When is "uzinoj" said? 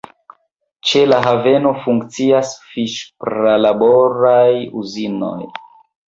4.81-5.37